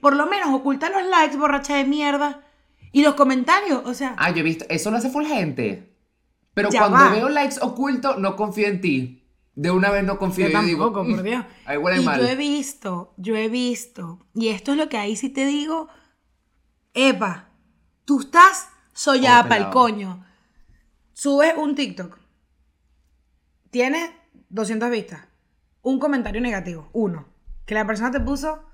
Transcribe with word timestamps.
por 0.00 0.16
lo 0.16 0.26
menos 0.26 0.48
oculta 0.54 0.90
los 0.90 1.04
likes, 1.08 1.36
borracha 1.36 1.76
de 1.76 1.84
mierda. 1.84 2.42
Y 2.92 3.02
los 3.02 3.14
comentarios, 3.14 3.82
o 3.84 3.94
sea. 3.94 4.14
Ah, 4.18 4.30
yo 4.30 4.38
he 4.38 4.42
visto, 4.42 4.64
eso 4.68 4.90
lo 4.90 4.96
hace 4.96 5.10
full 5.10 5.24
gente. 5.26 5.94
Pero 6.54 6.68
cuando 6.70 6.96
va. 6.98 7.10
veo 7.10 7.28
likes 7.28 7.56
ocultos, 7.60 8.18
no 8.18 8.34
confío 8.36 8.66
en 8.66 8.80
ti. 8.80 9.16
De 9.54 9.70
una 9.70 9.90
vez 9.90 10.02
no 10.04 10.18
confío. 10.18 10.48
Yo 10.48 10.60
y 10.62 10.64
digo, 10.66 10.84
tampoco, 10.86 11.06
por 11.08 11.20
"Mm, 11.20 11.24
Dios. 11.24 11.44
Ahí 11.66 11.76
huele 11.76 12.00
y 12.02 12.04
mal. 12.04 12.20
yo 12.20 12.26
he 12.26 12.34
visto, 12.36 13.14
yo 13.16 13.36
he 13.36 13.48
visto, 13.48 14.18
y 14.34 14.48
esto 14.48 14.72
es 14.72 14.78
lo 14.78 14.88
que 14.88 14.96
ahí 14.98 15.16
sí 15.16 15.28
te 15.28 15.44
digo, 15.46 15.88
Epa, 16.94 17.50
tú 18.04 18.20
estás 18.20 18.68
sollada 18.92 19.40
Oh, 19.40 19.42
para 19.44 19.56
el 19.56 19.62
pelado. 19.64 19.72
coño. 19.72 20.26
Subes 21.12 21.54
un 21.56 21.74
TikTok, 21.74 22.18
tienes 23.70 24.10
200 24.48 24.90
vistas, 24.90 25.20
un 25.82 25.98
comentario 26.00 26.40
negativo, 26.40 26.88
uno, 26.92 27.28
que 27.66 27.74
la 27.74 27.86
persona 27.86 28.10
te 28.10 28.20
puso 28.20 28.64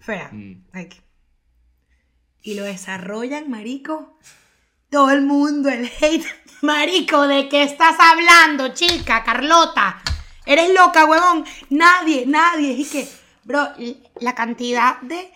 fea, 0.00 0.28
Mm. 0.32 0.64
like, 0.72 1.00
y 2.42 2.54
lo 2.54 2.64
desarrollan, 2.64 3.50
marico, 3.50 4.18
todo 4.90 5.10
el 5.10 5.22
mundo, 5.22 5.70
el 5.70 5.90
hate, 6.00 6.26
marico, 6.62 7.26
¿de 7.26 7.48
qué 7.48 7.62
estás 7.62 7.96
hablando, 7.98 8.68
chica, 8.74 9.24
Carlota? 9.24 10.00
Eres 10.46 10.74
loca, 10.74 11.06
huevón. 11.06 11.44
Nadie, 11.70 12.26
nadie. 12.26 12.72
Y 12.72 12.84
que, 12.84 13.08
bro, 13.44 13.68
la 14.20 14.34
cantidad 14.34 15.00
de 15.00 15.32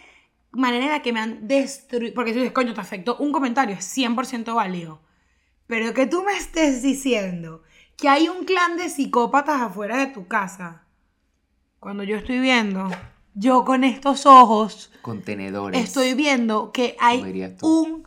manera 0.51 0.84
en 0.84 0.90
la 0.93 1.01
que 1.02 1.15
me 1.15 1.20
han 1.20 1.48
destruido. 1.48 2.12
Porque 2.15 2.32
tú 2.32 2.38
dices, 2.40 2.52
coño, 2.52 2.74
te 2.74 2.80
afectó 2.82 3.16
un 3.16 3.32
comentario, 3.32 3.74
es 3.74 3.87
100% 3.96 4.54
válido. 4.54 5.01
Pero 5.66 5.95
que 5.95 6.06
tú 6.06 6.23
me 6.24 6.37
estés 6.37 6.82
diciendo 6.82 7.62
que 7.96 8.09
hay 8.10 8.29
un 8.29 8.45
clan 8.45 8.77
de 8.77 8.90
psicópatas 8.90 9.62
afuera 9.62 9.96
de 9.96 10.09
tu 10.09 10.29
casa. 10.29 10.84
Cuando 11.80 12.02
yo 12.02 12.16
estoy 12.18 12.38
viendo, 12.40 12.90
yo 13.34 13.64
con 13.64 13.84
estos 13.84 14.27
ojos, 14.27 14.91
Contenedores. 15.02 15.82
estoy 15.84 16.14
viendo 16.14 16.73
que 16.73 16.96
hay 17.00 17.56
un, 17.62 18.06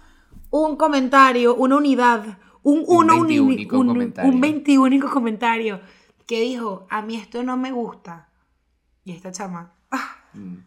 un 0.49 0.75
comentario, 0.75 1.55
una 1.55 1.77
unidad, 1.77 2.38
un, 2.64 2.80
Un 2.80 2.86
uno, 2.88 3.16
un, 3.16 3.27
veintiúnico 3.27 3.80
un, 3.80 3.88
comentario. 3.88 4.31
un 4.31 4.42
veintiúnico 4.42 5.09
comentario 5.09 5.81
que 6.27 6.42
dijo, 6.42 6.86
a 6.89 7.02
mí 7.02 7.16
esto 7.16 7.44
no 7.44 7.58
me 7.58 7.72
gusta. 7.72 8.30
Y 9.03 9.11
esta 9.14 9.31
chama, 9.31 9.73
ah, 9.92 10.17
Mm. 10.33 10.58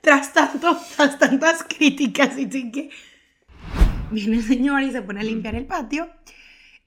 tras, 0.00 0.32
tanto, 0.32 0.76
tras 0.96 1.16
tantas 1.18 1.62
críticas 1.62 2.36
y 2.38 2.48
que 2.72 2.90
viene 4.10 4.36
el 4.38 4.42
señor 4.42 4.82
y 4.82 4.90
se 4.90 5.00
pone 5.02 5.20
a 5.20 5.22
limpiar 5.22 5.54
el 5.54 5.66
patio 5.66 6.08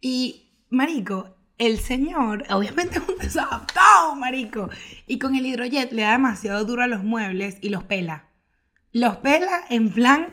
y 0.02 0.50
marico 0.70 1.37
el 1.58 1.80
señor 1.80 2.44
obviamente 2.50 3.00
es 3.00 3.08
un 3.08 3.18
desadaptado 3.18 4.16
marico 4.16 4.70
y 5.06 5.20
con 5.20 5.36
el 5.36 5.46
hidrojet 5.46 5.92
le 5.92 6.04
da 6.04 6.12
demasiado 6.12 6.64
duro 6.66 6.84
a 6.84 6.88
los 6.88 7.04
muebles 7.04 7.58
y 7.62 7.70
los 7.70 7.84
pela 7.84 8.26
los 8.92 9.18
pela 9.18 9.62
en 9.70 9.92
plan 9.92 10.28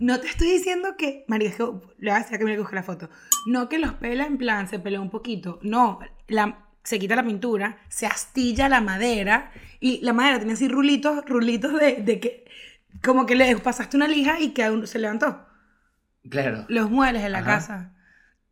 no 0.00 0.20
te 0.20 0.26
estoy 0.26 0.50
diciendo 0.50 0.96
que 0.96 1.24
marico 1.28 1.50
es 1.50 1.56
que 1.56 1.64
le 1.98 2.10
voy 2.10 2.20
a 2.20 2.22
decir 2.22 2.38
que 2.38 2.44
me 2.44 2.58
busque 2.58 2.74
la 2.74 2.82
foto 2.82 3.10
no 3.46 3.68
que 3.68 3.78
los 3.78 3.94
pela 3.94 4.26
en 4.26 4.38
plan 4.38 4.68
se 4.68 4.78
pelea 4.78 5.00
un 5.00 5.10
poquito 5.10 5.58
no 5.62 6.00
la 6.28 6.64
se 6.84 6.98
quita 6.98 7.16
la 7.16 7.24
pintura, 7.24 7.78
se 7.88 8.06
astilla 8.06 8.68
la 8.68 8.82
madera 8.82 9.50
y 9.80 10.00
la 10.02 10.12
madera 10.12 10.38
tenía 10.38 10.54
así 10.54 10.68
rulitos, 10.68 11.24
rulitos 11.26 11.80
de, 11.80 11.96
de 12.02 12.20
que 12.20 12.44
como 13.02 13.26
que 13.26 13.34
le 13.34 13.56
pasaste 13.56 13.96
una 13.96 14.06
lija 14.06 14.38
y 14.38 14.50
que 14.50 14.64
aún 14.64 14.86
se 14.86 14.98
levantó. 14.98 15.46
Claro. 16.28 16.66
Los 16.68 16.90
muebles 16.90 17.22
de 17.22 17.30
la 17.30 17.38
Ajá. 17.38 17.46
casa. 17.46 17.92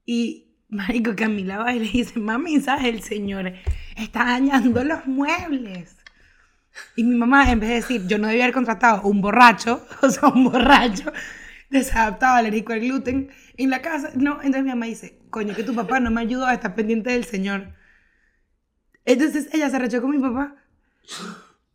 Y 0.05 0.52
marico 0.73 1.15
Camila 1.15 1.59
va 1.59 1.75
y 1.75 1.79
le 1.81 1.89
dice, 1.91 2.19
mami, 2.19 2.61
¿sabes? 2.61 2.85
El 2.87 3.03
señor 3.03 3.53
está 3.97 4.25
dañando 4.25 4.83
los 4.83 5.07
muebles. 5.07 5.97
Y 6.97 7.05
mi 7.05 7.15
mamá, 7.17 7.51
en 7.53 7.61
vez 7.61 7.69
de 7.69 7.75
decir, 7.77 8.07
yo 8.07 8.19
no 8.19 8.27
debía 8.29 8.45
haber 8.45 8.55
contratado 8.55 9.03
un 9.03 9.21
borracho, 9.21 9.87
o 10.03 10.09
sea, 10.11 10.29
un 10.29 10.45
borracho 10.45 11.13
desadaptado, 11.71 12.37
alérgico 12.37 12.73
al 12.73 12.81
gluten, 12.81 13.31
en 13.57 13.71
la 13.71 13.81
casa, 13.83 14.11
no, 14.15 14.37
entonces 14.37 14.63
mi 14.65 14.71
mamá 14.71 14.87
dice, 14.87 15.19
coño, 15.31 15.55
que 15.55 15.63
tu 15.65 15.75
papá 15.75 16.01
no 16.01 16.11
me 16.11 16.23
ayudó 16.23 16.47
a 16.47 16.55
estar 16.55 16.75
pendiente 16.75 17.11
del 17.11 17.25
señor. 17.25 17.75
Entonces 19.05 19.49
ella 19.53 19.69
se 19.69 19.77
arrechó 19.77 20.01
con 20.01 20.11
mi 20.13 20.19
papá 20.19 20.55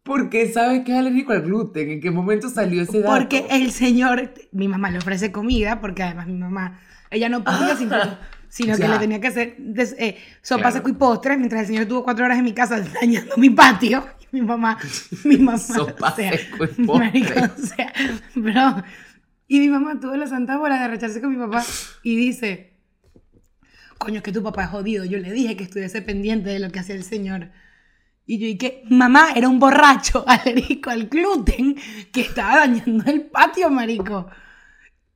Porque 0.04 0.52
sabes 0.52 0.84
que 0.86 0.94
es 0.94 0.98
alérgico 0.98 1.34
al 1.34 1.42
gluten. 1.42 1.90
¿En 1.90 2.02
qué 2.02 2.10
momento 2.12 2.50
salió 2.50 2.82
ese 2.82 3.02
dato? 3.02 3.14
porque 3.14 3.46
el 3.50 3.72
señor, 3.72 4.34
mi 4.52 4.68
mamá 4.68 4.90
le 4.90 5.00
ofrece 5.00 5.32
comida, 5.32 5.82
porque 5.82 6.04
además 6.04 6.28
mi 6.28 6.38
mamá, 6.38 6.80
ella 7.12 7.28
no 7.30 7.44
podía, 7.44 7.76
sin- 7.78 7.90
sino 8.50 8.76
que 8.78 8.88
le 8.88 8.98
tenía 9.00 9.20
que 9.20 9.28
hacer 9.28 9.56
des- 9.58 9.96
eh, 10.00 10.18
sopa, 10.42 10.62
Claro. 10.64 10.76
seco 10.78 10.90
y 10.90 10.94
postres, 10.94 11.38
mientras 11.38 11.62
el 11.62 11.68
señor 11.68 11.84
estuvo 11.84 12.04
cuatro 12.04 12.26
horas 12.26 12.38
en 12.40 12.44
mi 12.46 12.54
casa 12.54 12.80
dañando 13.02 13.36
mi 13.38 13.50
patio. 13.50 14.06
Y 14.22 14.28
mi 14.38 14.42
mamá, 14.42 14.78
mi 15.24 15.38
mamá, 15.38 15.58
Sopa, 15.58 16.12
o 16.12 16.16
sea, 16.16 16.32
seco 16.38 16.66
y 16.78 16.82
marico, 16.82 17.34
o 17.40 17.66
sea, 17.66 17.94
bro. 18.36 18.84
Y 19.48 19.60
mi 19.60 19.70
mamá 19.70 20.00
tuvo 20.00 20.16
la 20.16 20.28
santa 20.28 20.58
bola 20.58 20.78
de 20.78 20.84
arrecharse 20.86 21.22
con 21.22 21.32
mi 21.32 21.38
papá 21.38 21.64
y 22.04 22.16
dice, 22.18 22.74
coño, 23.98 24.18
es 24.18 24.24
que 24.24 24.32
tu 24.34 24.44
papá 24.44 24.64
es 24.66 24.70
jodido. 24.70 25.06
Yo 25.06 25.18
le 25.20 25.32
dije 25.32 25.56
que 25.56 25.64
estuviese 25.64 26.02
pendiente 26.02 26.50
de 26.50 26.60
lo 26.60 26.70
que 26.72 26.80
hacía 26.80 26.96
el 26.96 27.04
señor. 27.04 27.52
Y 28.26 28.40
yo, 28.54 28.58
que 28.60 28.84
mamá 28.90 29.30
era 29.36 29.48
un 29.48 29.58
borracho 29.60 30.26
alérgico 30.28 30.90
al 30.90 31.08
gluten 31.08 31.76
que 32.12 32.22
estaba 32.22 32.58
dañando 32.58 33.10
el 33.10 33.22
patio, 33.22 33.70
marico. 33.70 34.28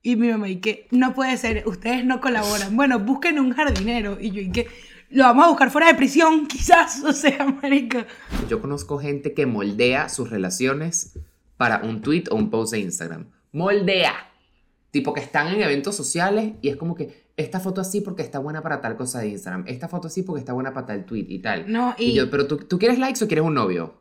Y 0.03 0.15
mi 0.15 0.29
mamá, 0.29 0.49
y 0.49 0.57
que 0.57 0.87
no 0.91 1.13
puede 1.13 1.37
ser, 1.37 1.63
ustedes 1.67 2.03
no 2.05 2.21
colaboran. 2.21 2.75
Bueno, 2.75 2.99
busquen 2.99 3.39
un 3.39 3.53
jardinero. 3.53 4.17
Y 4.19 4.31
yo, 4.31 4.41
y 4.41 4.51
que 4.51 4.67
lo 5.11 5.23
vamos 5.25 5.45
a 5.45 5.49
buscar 5.49 5.69
fuera 5.69 5.87
de 5.87 5.95
prisión, 5.95 6.47
quizás, 6.47 7.03
o 7.03 7.13
sea, 7.13 7.45
marico. 7.61 7.99
Yo 8.49 8.61
conozco 8.61 8.97
gente 8.97 9.33
que 9.33 9.45
moldea 9.45 10.09
sus 10.09 10.29
relaciones 10.29 11.19
para 11.57 11.81
un 11.83 12.01
tweet 12.01 12.23
o 12.31 12.35
un 12.35 12.49
post 12.49 12.73
de 12.73 12.79
Instagram. 12.79 13.27
Moldea. 13.51 14.15
Tipo 14.89 15.13
que 15.13 15.21
están 15.21 15.47
en 15.53 15.61
eventos 15.61 15.95
sociales 15.95 16.53
y 16.61 16.69
es 16.69 16.75
como 16.75 16.95
que 16.95 17.29
esta 17.37 17.59
foto 17.59 17.79
así 17.79 18.01
porque 18.01 18.23
está 18.23 18.39
buena 18.39 18.61
para 18.61 18.81
tal 18.81 18.97
cosa 18.97 19.19
de 19.19 19.29
Instagram. 19.29 19.65
Esta 19.67 19.87
foto 19.87 20.07
así 20.07 20.23
porque 20.23 20.39
está 20.39 20.53
buena 20.53 20.73
para 20.73 20.87
tal 20.87 21.05
tweet 21.05 21.27
y 21.29 21.39
tal. 21.39 21.71
No, 21.71 21.95
Y, 21.97 22.05
y, 22.05 22.13
yo, 22.13 22.29
pero 22.29 22.47
¿tú, 22.47 22.57
¿tú 22.57 22.79
quieres 22.79 22.99
likes 22.99 23.23
o 23.23 23.27
quieres 23.27 23.45
un 23.45 23.53
novio? 23.53 24.00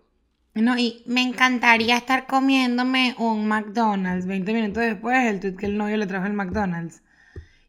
No, 0.54 0.76
y 0.78 1.02
me 1.06 1.22
encantaría 1.22 1.96
estar 1.96 2.26
comiéndome 2.26 3.14
un 3.18 3.46
McDonald's. 3.46 4.26
20 4.26 4.52
minutos 4.52 4.82
después, 4.82 5.16
el 5.26 5.40
tweet 5.40 5.56
que 5.56 5.66
el 5.66 5.76
novio 5.76 5.96
le 5.96 6.06
trajo 6.06 6.26
el 6.26 6.32
McDonald's. 6.32 7.02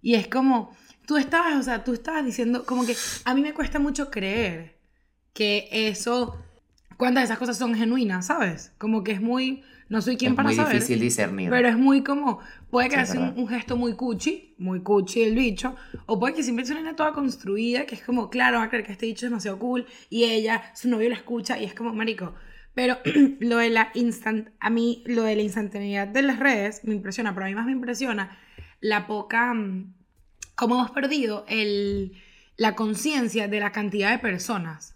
Y 0.02 0.16
es 0.16 0.28
como, 0.28 0.75
tú 1.06 1.18
estabas, 1.18 1.56
o 1.56 1.64
sea, 1.64 1.84
tú 1.84 1.94
estabas 1.94 2.25
diciendo, 2.25 2.66
como 2.66 2.86
que 2.86 2.96
a 3.25 3.34
mí 3.36 3.42
me 3.42 3.53
cuesta 3.53 3.80
mucho 3.80 4.09
creer 4.09 4.80
que 5.34 5.69
eso, 5.72 6.38
cuántas 6.97 7.22
de 7.22 7.25
esas 7.25 7.38
cosas 7.38 7.58
son 7.58 7.75
genuinas, 7.75 8.25
¿sabes? 8.25 8.74
Como 8.80 9.03
que 9.03 9.12
es 9.12 9.22
muy, 9.22 9.63
no 9.88 10.02
soy 10.02 10.18
quien 10.18 10.31
es 10.31 10.36
para 10.36 10.48
muy 10.48 10.56
saber. 10.56 10.74
difícil 10.74 11.00
discernir. 11.00 11.50
Pero 11.52 11.68
es 11.68 11.78
muy 11.78 12.03
como, 12.03 12.40
puede 12.72 12.90
que 12.90 12.96
Sí, 12.96 13.02
es 13.03 13.16
un, 13.16 13.34
un 13.38 13.48
gesto 13.48 13.78
muy 13.78 13.94
cuchi, 13.94 14.56
muy 14.58 14.81
cuchi 14.81 15.22
el 15.22 15.36
bicho, 15.36 15.75
o 16.08 16.19
puede 16.19 16.34
que 16.34 16.44
siempre 16.44 16.66
es 16.66 16.72
una 16.72 16.96
toda 16.96 17.13
construida, 17.13 17.86
que 17.86 17.96
es 17.96 18.02
como, 18.03 18.30
claro, 18.31 18.58
va 18.58 18.63
a 18.63 18.69
creer 18.69 18.86
que 18.86 18.94
este 18.94 19.06
bicho 19.06 19.28
es 19.28 19.30
demasiado 19.30 19.59
cool, 19.59 19.86
y 20.09 20.24
ella, 20.24 20.63
su 20.74 20.90
novio 20.90 21.09
la 21.09 21.16
escucha, 21.16 21.59
y 21.59 21.66
es 21.66 21.75
como, 21.75 21.94
marico. 21.94 22.34
Pero 22.74 22.98
lo 23.40 23.58
de 23.58 23.70
la 23.70 23.92
instant, 23.94 24.50
a 24.59 24.70
mí, 24.70 25.04
lo 25.06 25.24
de 25.24 25.36
la 25.36 25.42
instantaneidad 25.42 26.08
de 26.08 26.22
las 26.22 26.40
redes 26.40 26.84
me 26.84 26.94
impresiona, 26.94 27.34
pero 27.34 27.46
a 27.46 27.50
mí 27.50 27.56
más 27.56 27.66
me 27.66 27.72
impresiona 27.74 28.38
la 28.80 29.08
poca, 29.08 29.54
mm, 29.54 29.94
cómo 30.56 30.76
hemos 30.76 30.92
perdido 30.92 31.46
el, 31.48 32.14
la 32.58 32.76
conciencia 32.76 33.48
de 33.48 33.60
la 33.60 33.72
cantidad 33.72 34.12
de 34.12 34.20
personas. 34.20 34.96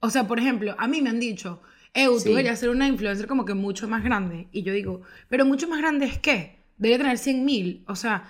O 0.00 0.10
sea, 0.10 0.26
por 0.26 0.38
ejemplo, 0.38 0.74
a 0.78 0.88
mí 0.88 1.00
me 1.02 1.10
han 1.10 1.20
dicho, 1.20 1.62
Eu, 1.98 2.18
Sí. 2.18 2.24
tú 2.24 2.30
deberías 2.32 2.58
ser 2.58 2.68
una 2.68 2.86
influencer 2.86 3.26
como 3.26 3.46
que 3.46 3.54
mucho 3.54 3.88
más 3.88 4.04
grande. 4.04 4.48
Y 4.52 4.62
yo 4.64 4.74
digo, 4.74 5.00
pero 5.30 5.46
mucho 5.46 5.66
más 5.66 5.78
grande 5.78 6.04
es 6.04 6.18
qué? 6.18 6.58
Debería 6.76 6.98
tener 6.98 7.16
100 7.16 7.42
mil. 7.42 7.84
O 7.88 7.96
sea, 7.96 8.24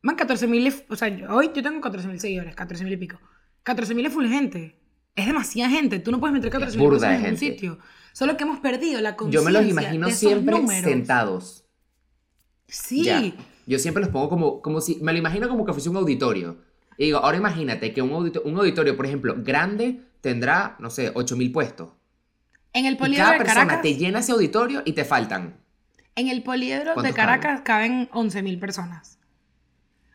man, 0.00 0.16
14 0.16 0.46
mil. 0.46 0.72
O 0.88 0.96
sea, 0.96 1.14
hoy 1.28 1.50
yo 1.54 1.62
tengo 1.62 1.82
14 1.82 2.08
mil 2.08 2.18
seguidores, 2.18 2.54
14 2.56 2.82
mil 2.82 2.94
y 2.94 2.96
pico. 2.96 3.20
14 3.62 3.94
mil 3.94 4.06
es 4.06 4.12
full 4.12 4.26
gente. 4.26 4.76
Es 5.16 5.26
demasiada 5.26 5.70
gente. 5.70 5.98
Tú 6.00 6.10
no 6.10 6.18
puedes 6.20 6.34
meter 6.34 6.50
14 6.50 6.76
mil 6.76 6.86
burda 6.86 6.98
personas 7.08 7.18
en 7.18 7.20
un 7.34 7.38
gente. 7.38 7.52
sitio. 7.54 7.78
Solo 8.12 8.36
que 8.36 8.44
hemos 8.44 8.60
perdido 8.60 9.00
la 9.00 9.10
Yo 9.10 9.16
conciencia. 9.16 9.50
me 9.50 9.52
los 9.60 9.70
imagino 9.70 10.06
de 10.06 10.12
esos 10.12 10.20
siempre 10.28 10.56
números. 10.60 10.84
sentados. 10.90 11.64
Sí. 12.68 13.04
Ya. 13.04 13.22
Yo 13.66 13.78
siempre 13.78 14.02
los 14.02 14.10
pongo 14.12 14.28
como, 14.28 14.60
como 14.60 14.80
si, 14.80 14.96
me 14.96 15.12
lo 15.12 15.18
imagino 15.18 15.48
como 15.48 15.64
que 15.64 15.72
fuese 15.72 15.88
un 15.88 15.96
auditorio. 15.96 16.58
Y 16.98 17.06
digo, 17.06 17.18
ahora 17.18 17.36
imagínate 17.36 17.92
que 17.92 18.02
un, 18.02 18.10
audito- 18.10 18.42
un 18.44 18.56
auditorio, 18.58 18.96
por 18.96 19.06
ejemplo, 19.06 19.34
grande, 19.38 20.00
tendrá, 20.20 20.76
no 20.78 20.90
sé, 20.90 21.10
8000 21.14 21.50
puestos. 21.52 21.90
En 22.72 22.86
el 22.86 22.94
Y 22.94 22.96
poliedro 22.96 23.24
cada 23.24 23.32
de 23.32 23.38
persona 23.38 23.60
Caracas. 23.66 23.82
te 23.82 23.94
llena 23.96 24.18
ese 24.20 24.32
auditorio 24.32 24.82
y 24.84 24.92
te 24.92 25.04
faltan. 25.04 25.56
En 26.16 26.28
el 26.28 26.42
poliedro 26.42 26.90
de 26.90 26.94
¿Cuántos 26.94 27.14
Caracas 27.14 27.60
caben 27.64 28.08
11 28.12 28.42
mil 28.42 28.58
personas. 28.58 29.18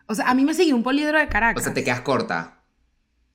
O 0.07 0.15
sea, 0.15 0.29
a 0.29 0.33
mí 0.33 0.43
me 0.45 0.53
sigue 0.53 0.73
un 0.73 0.83
poliedro 0.83 1.17
de 1.19 1.27
Caracas. 1.27 1.61
O 1.61 1.63
sea, 1.63 1.73
te 1.73 1.83
quedas 1.83 2.01
corta. 2.01 2.58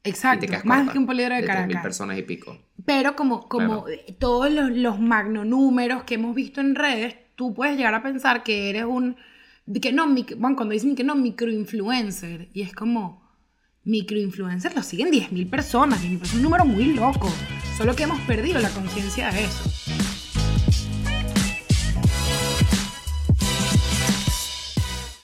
Exacto, 0.04 0.46
más 0.64 0.78
corta 0.80 0.92
que 0.92 0.98
un 0.98 1.06
poliedro 1.06 1.34
de, 1.34 1.40
de 1.40 1.46
3000 1.46 1.66
Caracas. 1.66 1.82
personas 1.82 2.18
y 2.18 2.22
pico. 2.22 2.58
Pero 2.84 3.16
como, 3.16 3.48
como 3.48 3.88
eh, 3.88 4.14
todos 4.18 4.50
los, 4.52 4.70
los 4.70 5.00
magnonúmeros 5.00 6.04
que 6.04 6.14
hemos 6.14 6.34
visto 6.34 6.60
en 6.60 6.74
redes, 6.74 7.16
tú 7.36 7.54
puedes 7.54 7.76
llegar 7.76 7.94
a 7.94 8.02
pensar 8.02 8.42
que 8.42 8.68
eres 8.70 8.84
un... 8.84 9.16
Que 9.80 9.92
no, 9.92 10.06
mic- 10.06 10.36
bueno, 10.38 10.56
cuando 10.56 10.74
dicen 10.74 10.94
que 10.94 11.04
no, 11.04 11.14
microinfluencer. 11.14 12.50
Y 12.52 12.60
es 12.62 12.74
como, 12.74 13.22
microinfluencer 13.84 14.74
lo 14.74 14.82
siguen 14.82 15.08
10.000 15.10 15.48
personas. 15.48 16.04
Y 16.04 16.10
me 16.10 16.18
parece 16.18 16.36
un 16.36 16.42
número 16.42 16.64
muy 16.66 16.84
loco. 16.94 17.32
Solo 17.78 17.96
que 17.96 18.02
hemos 18.02 18.20
perdido 18.20 18.60
la 18.60 18.68
conciencia 18.70 19.30
de 19.30 19.44
eso. 19.44 19.83